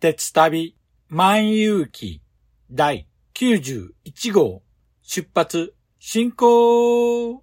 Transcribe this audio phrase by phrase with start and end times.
[0.00, 0.74] 鉄旅
[1.10, 2.22] 万有記
[2.74, 4.62] 第91号
[5.02, 7.42] 出発進行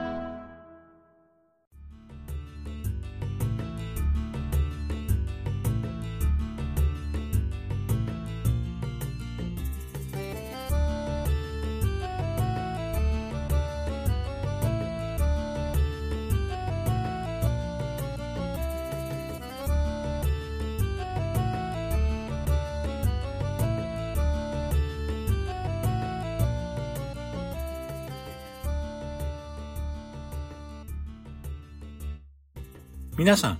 [33.21, 33.59] 皆さん、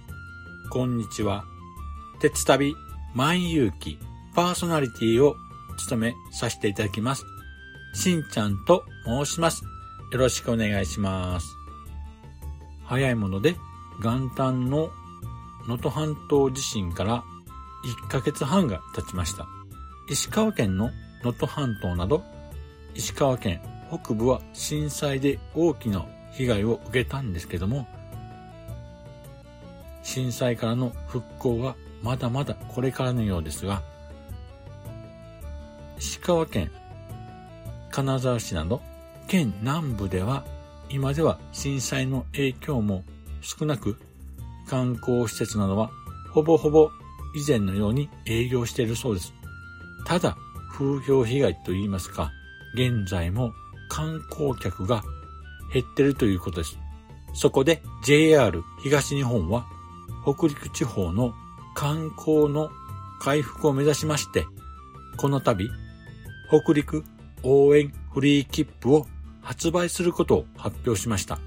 [0.71, 1.45] こんにちは。
[2.19, 2.73] 鉄旅
[3.13, 3.99] 万有記
[4.33, 5.35] パーソナリティを
[5.77, 7.23] 務めさせていただきます。
[7.93, 9.63] しんちゃんと申します。
[10.11, 11.45] よろしくお願いします。
[12.85, 13.55] 早いもので
[14.03, 14.89] 元旦の
[15.67, 17.23] 能登半島地震から
[18.07, 19.45] 1ヶ月半が経ちました。
[20.09, 20.89] 石川県の
[21.23, 22.23] 能登半島など
[22.95, 23.61] 石川県
[23.91, 27.87] 北部は震災で大きな被害を受けたんですけども、
[30.11, 33.81] 震災からの復興はまだまだこれからのようですが、
[35.97, 36.69] 石川県、
[37.91, 38.81] 金沢市など
[39.29, 40.43] 県南部では
[40.89, 43.05] 今では震災の影響も
[43.39, 44.01] 少なく
[44.67, 45.91] 観光施設などは
[46.33, 46.91] ほぼほぼ
[47.33, 49.33] 以前のように営業しているそうです。
[50.05, 50.35] ただ
[50.73, 52.33] 風評被害といいますか、
[52.73, 53.53] 現在も
[53.87, 55.03] 観光客が
[55.73, 56.77] 減ってるということです。
[57.33, 59.65] そこで JR 東日本は
[60.23, 61.33] 北陸地方の
[61.73, 62.69] 観光の
[63.19, 64.45] 回復を目指しまして、
[65.17, 65.69] この度、
[66.49, 67.03] 北陸
[67.43, 69.07] 応援フリー切符を
[69.41, 71.39] 発売することを発表しました。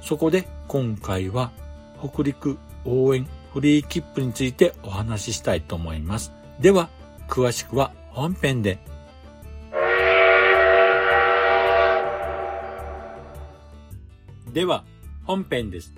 [0.00, 1.50] そこで今回は
[1.98, 6.32] 北陸応援フリー切符についてお話ししたいと思います。
[6.60, 6.90] では、
[7.28, 8.78] 詳しくは本編で。
[14.52, 14.84] では、
[15.24, 15.94] 本編です。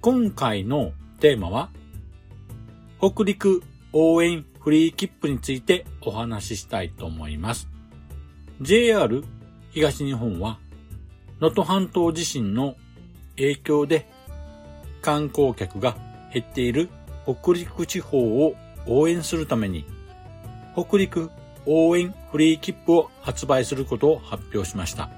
[0.00, 1.70] 今回のテーマは、
[3.00, 3.62] 北陸
[3.92, 7.68] 応援フリー切符についてお話ししたいと思います。
[8.60, 9.24] JR
[9.70, 10.58] 東日本は、
[11.40, 12.76] 能登半島地震の
[13.36, 14.08] 影響で
[15.02, 15.96] 観光客が
[16.32, 16.88] 減っている
[17.24, 18.54] 北陸地方を
[18.86, 19.84] 応援するために、
[20.74, 21.30] 北陸
[21.66, 25.10] 応援フリー切符を発売することを発表しました。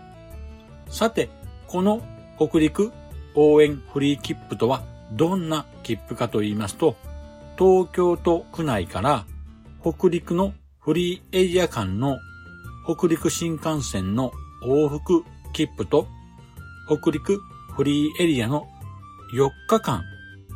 [0.88, 1.28] さて、
[1.66, 2.02] この
[2.38, 2.92] 北陸
[3.34, 6.96] 応援フリー切符とはどんな切符かと言いますと、
[7.58, 9.24] 東京都区内から
[9.82, 12.18] 北陸のフリーエリア間の
[12.86, 16.06] 北陸新幹線の往復切符と
[16.86, 17.40] 北陸
[17.76, 18.66] フリーエリアの
[19.34, 20.02] 4日間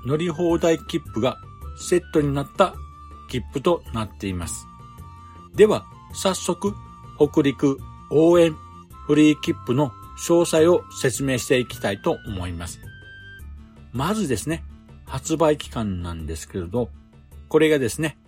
[0.06, 1.38] 乗り放題切符が
[1.76, 2.74] セットになった
[3.30, 4.66] 切符となっています。
[5.54, 6.74] では、早速、
[7.18, 7.78] 北陸
[8.10, 8.56] 応援
[9.06, 12.80] フリー切符の詳細を説明していきたいと思います。
[13.94, 14.64] まずですね、
[15.06, 16.90] 発売期間なんですけれど、
[17.48, 18.18] これがですね、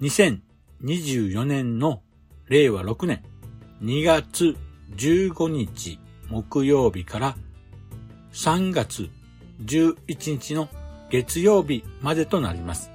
[0.00, 2.02] 2024年の
[2.48, 3.22] 令和6年
[3.82, 4.56] 2月
[4.96, 7.36] 15日木曜日から
[8.32, 9.08] 3月
[9.64, 9.96] 11
[10.32, 10.68] 日の
[11.08, 12.90] 月曜日までとなります。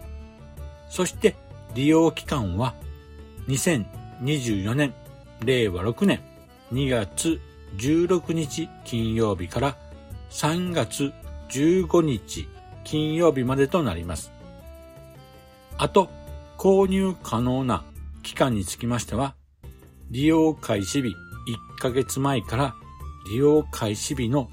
[0.89, 1.37] そして
[1.75, 2.75] 利用期間は
[3.47, 4.93] 2024年
[5.45, 6.19] 令和6年
[6.73, 7.39] 2月
[7.77, 9.77] 16日金曜日から
[10.29, 11.13] 3月
[11.51, 12.47] 15日
[12.83, 14.31] 金曜日までとなります。
[15.77, 16.09] あと、
[16.57, 17.83] 購入可能な
[18.23, 19.35] 期間につきましては、
[20.09, 21.15] 利用開始日1
[21.79, 22.75] ヶ月前から
[23.29, 24.49] 利用開始日の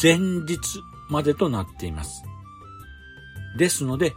[0.00, 2.22] 前日までとなっています。
[3.58, 4.12] ですので、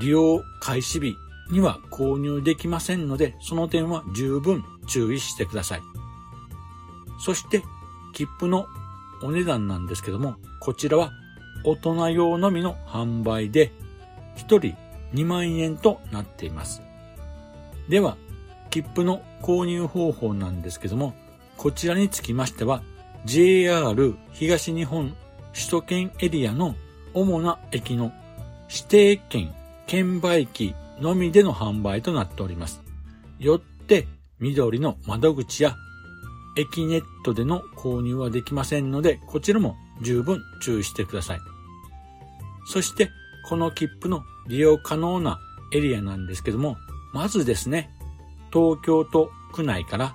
[0.00, 1.16] 利用開始日
[1.50, 5.82] には購入できませんので、その点は十分注意してください。
[7.20, 7.62] そして、
[8.12, 8.66] 切符の
[9.22, 11.12] お値段なんですけども、こちらは
[11.66, 13.72] 大人用のみの販売で、
[14.36, 14.76] 1人
[15.12, 16.80] 2万円となっています。
[17.88, 18.16] では、
[18.70, 21.12] 切符の購入方法なんですけども、
[21.56, 22.82] こちらにつきましては、
[23.24, 25.16] JR 東日本
[25.52, 26.76] 首都圏エリアの
[27.14, 28.12] 主な駅の
[28.70, 29.52] 指定券、
[29.88, 32.80] 券売機のみでの販売となっております。
[33.40, 34.06] よって、
[34.38, 35.74] 緑の窓口や
[36.56, 41.55] 駅ネットでの購入はできませんので、こちらも十分注意してください。
[42.66, 43.10] そして、
[43.48, 45.38] この切符の利用可能な
[45.72, 46.76] エリアなんですけども、
[47.12, 47.90] まずですね、
[48.52, 50.14] 東京都区内から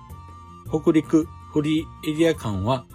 [0.69, 2.86] 北陸フリーエリア間は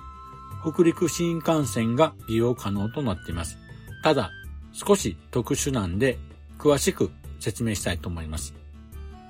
[0.63, 3.59] 北陸新幹線が利用可能となっています。
[4.03, 4.31] ただ、
[4.73, 6.19] 少し特殊なんで
[6.59, 7.11] 詳しく
[7.41, 8.55] 説明したいと思います。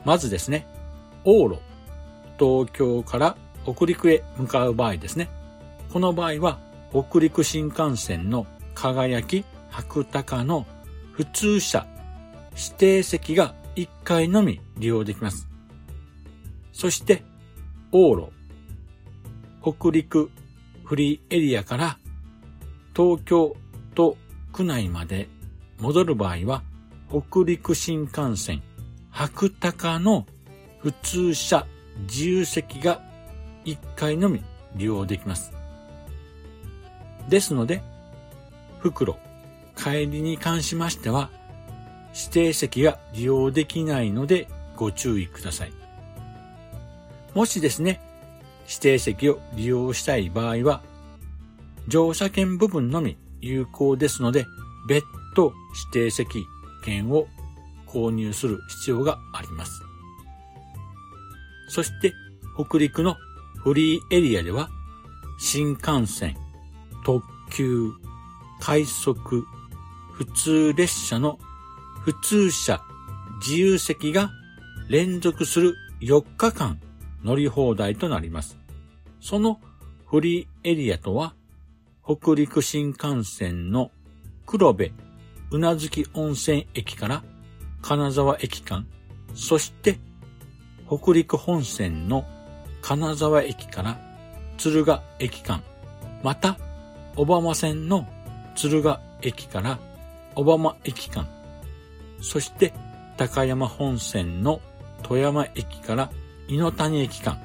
[0.05, 0.67] まずですね、
[1.25, 1.61] 往路、
[2.39, 5.29] 東京から北陸へ向かう場合ですね。
[5.93, 6.59] この場合は
[6.91, 9.45] 北陸新幹線の輝き
[9.77, 10.67] 白鷹の
[11.13, 11.87] 普通車
[12.57, 15.49] 指定席が1回のみ利用できます。
[16.73, 17.23] そして、
[17.93, 18.33] 往路、
[19.63, 20.31] 北陸
[20.85, 21.99] フリーエリアから
[22.97, 23.55] 東京
[23.95, 24.17] と
[24.55, 25.29] 区内まで
[25.79, 26.63] 戻る場合は、
[27.11, 28.63] 北陸新幹線
[29.11, 30.27] 白鷹の
[30.79, 31.67] 普通車
[32.09, 33.03] 自由席が
[33.67, 34.43] 1回のみ
[34.75, 35.53] 利用できます。
[37.29, 37.83] ですので、
[38.79, 39.19] 袋、
[39.77, 41.31] 帰りに関しましては、
[42.15, 45.73] 指定席が利用できないのでご注意ください。
[47.35, 48.01] もしですね、
[48.67, 50.83] 指定席を利用したい場合は、
[51.89, 54.47] 乗車券部分のみ有効ですので、
[54.89, 55.53] 別途
[55.93, 56.47] 指定席
[56.83, 57.29] 券を
[57.87, 59.83] 購入する必要があります。
[61.69, 62.13] そして、
[62.59, 63.17] 北陸の
[63.63, 64.71] フリーエリアでは、
[65.39, 66.37] 新幹線、
[67.05, 67.93] 特急、
[68.61, 69.47] 快速、
[70.17, 71.39] 普通列車の
[72.01, 72.81] 普通車
[73.39, 74.31] 自由席が
[74.89, 76.81] 連続する4日間
[77.23, 78.57] 乗り放題となります。
[79.21, 79.61] その
[80.07, 81.35] フリーエリアとは、
[82.03, 83.91] 北陸新幹線の
[84.47, 84.91] 黒部
[85.51, 87.23] うなずき温泉駅から
[87.83, 88.87] 金沢駅間、
[89.35, 89.99] そして
[90.89, 92.25] 北陸本線の
[92.81, 94.01] 金沢駅から
[94.57, 95.63] 敦賀駅間、
[96.23, 96.57] また
[97.17, 98.09] 小浜線の
[98.55, 99.79] 敦賀駅から
[100.37, 101.27] 小浜駅間、
[102.21, 102.75] そして
[103.17, 104.61] 高山本線の
[105.03, 106.11] 富山駅から
[106.47, 107.41] 猪野谷駅間、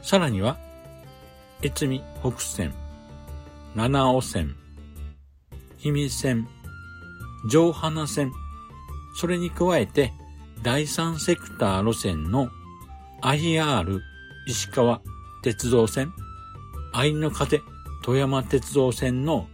[0.00, 0.56] さらには、
[1.62, 2.72] 越美北線、
[3.74, 4.56] 七尾線、
[5.76, 6.48] 氷見線、
[7.50, 8.32] 上花線、
[9.14, 10.14] それに加えて、
[10.62, 12.48] 第三セクター路線の
[13.20, 14.00] IR
[14.46, 15.02] 石川
[15.42, 16.10] 鉄道線、
[16.94, 17.60] 愛の風
[18.02, 19.46] 富山鉄道線の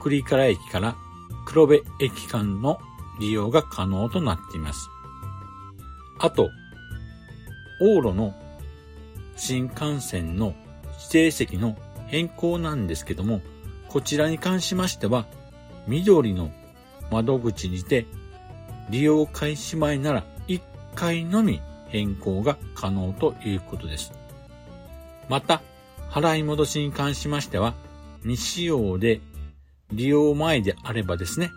[0.00, 0.96] 栗から駅から
[1.44, 2.78] 黒部駅間の
[3.20, 4.88] 利用が可能となっています。
[6.18, 6.50] あと、
[7.80, 8.34] 往路の
[9.36, 10.54] 新幹線の
[10.98, 13.40] 指定席の変更なんですけども、
[13.88, 15.26] こちらに関しましては、
[15.86, 16.50] 緑の
[17.10, 18.06] 窓口にて
[18.90, 20.60] 利用開始前なら1
[20.94, 24.12] 回のみ変更が可能ということです。
[25.28, 25.62] また、
[26.10, 27.74] 払い戻しに関しましては、
[28.22, 29.20] 未使用で
[29.94, 31.50] 利用前であればですね、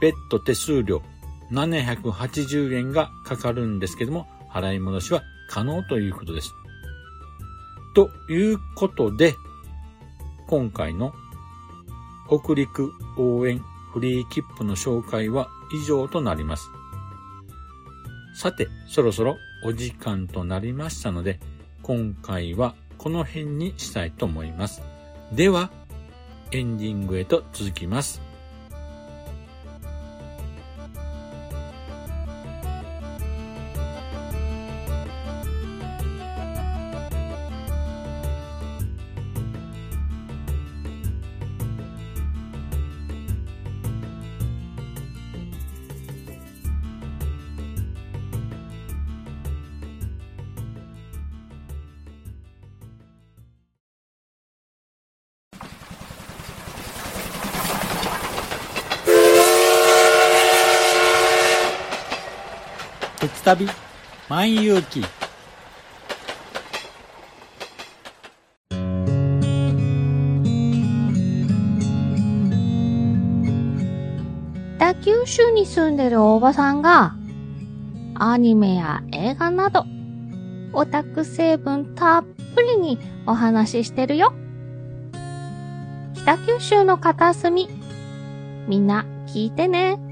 [0.00, 1.02] 別途手数料
[1.50, 6.54] 780円がかかるんですけども、払い戻しは可能ということです。
[7.94, 9.34] ということで、
[10.46, 11.12] 今回の
[12.28, 16.70] 北陸応援フリー切符の紹介は以上となります。
[18.34, 21.40] さて、そろそろお時間となりましたので、
[21.82, 24.82] 今回はこの辺にしたいと思います。
[25.32, 25.70] では、
[26.52, 28.27] エンディングへと続きます。
[63.48, 63.66] 旅、
[64.28, 65.02] 万有記。
[74.78, 77.14] 北九州に住んでるおばさんが、
[78.16, 79.86] アニメや映画など、
[80.74, 82.24] オタク成分たっ
[82.54, 84.34] ぷりにお話ししてるよ。
[86.14, 87.70] 北九州の片隅、
[88.66, 90.07] みんな聞いてね。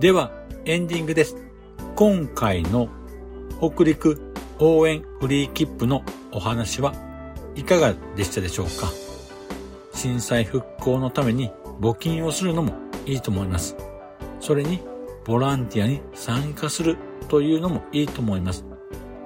[0.00, 0.32] では、
[0.64, 1.36] エンディングです。
[1.94, 2.88] 今回の
[3.60, 6.02] 北陸応援フリー切符の
[6.32, 6.94] お話は
[7.54, 8.90] いかがでしたでしょうか？
[9.92, 11.50] 震災復興のために
[11.82, 12.72] 募金をするのも
[13.04, 13.76] いいと思います。
[14.40, 14.80] それに、
[15.26, 16.96] ボランティアに参加する
[17.28, 18.64] というのもいいと思います。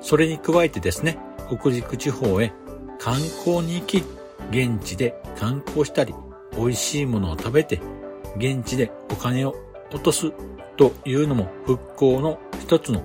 [0.00, 2.52] それに加えてですね、北陸地方へ
[2.98, 3.14] 観
[3.44, 4.02] 光に行き、
[4.50, 6.12] 現地で観光したり、
[6.56, 7.80] 美味しいものを食べて、
[8.36, 9.54] 現地でお金を
[9.94, 10.32] 落とす
[10.76, 13.04] というのも復興の一つの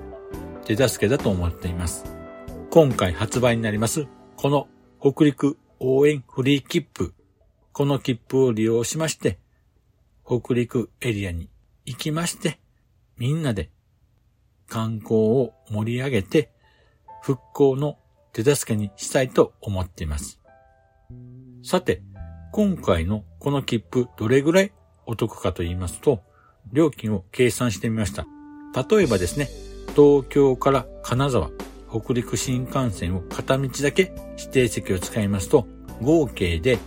[0.66, 2.04] 手助けだと思っています。
[2.72, 4.68] 今回発売になります、この
[5.00, 7.14] 北陸応援フリー切符。
[7.74, 9.38] この切符を利用しまして、
[10.26, 11.48] 北陸エリアに
[11.86, 12.60] 行きまして、
[13.18, 13.70] みんなで
[14.68, 16.52] 観光を盛り上げて、
[17.22, 18.00] 復興の
[18.34, 20.40] 手助けにしたいと思っています。
[21.64, 22.02] さて、
[22.52, 24.72] 今回のこの切符どれぐらい
[25.06, 26.24] お得かと言いますと、
[26.72, 28.28] 料金を計算してみました。
[28.90, 29.50] 例えばですね、
[29.96, 31.50] 東京から金沢、
[31.90, 35.68] 北陸新幹線を片道だけ指定席を使いますと、
[36.02, 36.78] 合計で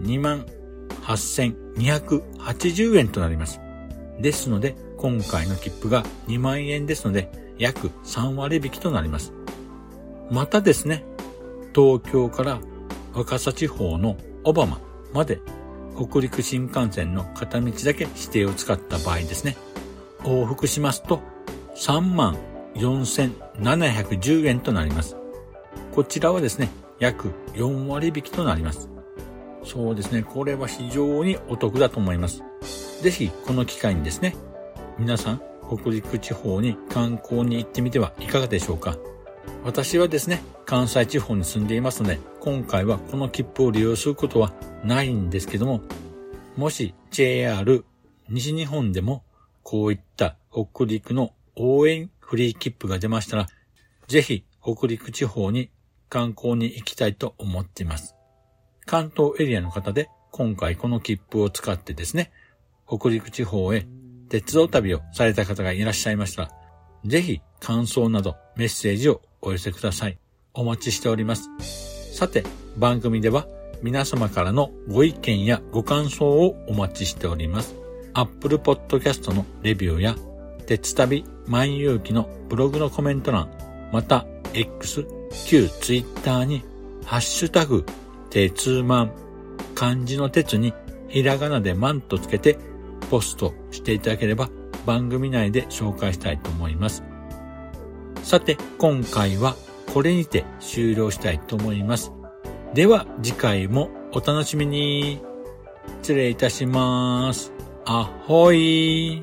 [0.00, 3.60] 28,280円となります。
[4.20, 9.32] ですので、今回の切符が2万円ですので、約3割引きとなります。
[10.30, 11.04] またですね、
[11.74, 12.60] 東京から
[13.14, 14.80] 若狭地方の小浜
[15.12, 15.40] まで
[15.96, 19.56] 北陸新幹線の片道だけ指定を使った場合ですね、
[20.24, 21.20] 往復しますと
[21.76, 22.36] 3万
[22.74, 25.16] 4710円となります。
[25.94, 28.88] こちらはですね、約4割引きとなります。
[29.64, 32.42] そうですね、これは非常にお得だと思います。
[33.02, 34.34] ぜひこの機会にですね、
[34.98, 38.96] 皆さん北陸地方に観光に行ってみてはいかがでしょうか。
[39.64, 44.52] 私はですね、関西地方に住んでいますので、今回はこの切符を利用することは
[44.84, 45.80] ないんですけども、
[46.56, 47.84] もし JR
[48.28, 49.24] 西日本でも
[49.62, 53.46] こういった北陸の応援フリー切符が出ましたら、
[54.06, 55.70] ぜひ北陸地方に
[56.08, 58.14] 観光に行きたいと思っています。
[58.86, 62.30] 関東エリアの方で今回この切符を使ってですね、
[62.86, 63.86] 北陸地方へ
[64.28, 66.50] 鉄道旅をされた方がいらっしゃいましたら、
[67.04, 70.18] ぜひ感想などメッセージをお寄せください。
[70.52, 71.48] お待ちしております。
[72.16, 72.44] さて、
[72.76, 73.46] 番組では
[73.82, 77.74] 皆様からのご意見やご感想をお待ちしております。
[78.14, 80.16] Apple Podcast のレビューや、
[80.66, 83.50] 鉄旅万有記のブログのコメント欄、
[83.92, 85.06] また X、
[85.46, 86.62] 旧 Twitter に、
[87.04, 87.84] ハッシュタグ、
[88.30, 89.12] 鉄マン、
[89.74, 90.72] 漢字の鉄に
[91.08, 92.58] ひらがなでマンとつけて
[93.10, 94.48] ポストしていただければ
[94.86, 97.02] 番組内で紹介したいと思います。
[98.24, 99.54] さて、今回は
[99.92, 102.10] これにて終了したいと思います。
[102.72, 105.20] では次回もお楽しみに。
[106.00, 107.52] 失礼いたします。
[107.84, 109.22] あほい。